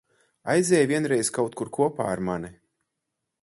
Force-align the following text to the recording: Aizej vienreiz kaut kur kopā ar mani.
Aizej 0.53 0.79
vienreiz 0.91 1.29
kaut 1.35 1.59
kur 1.61 1.71
kopā 1.79 2.09
ar 2.15 2.25
mani. 2.31 2.51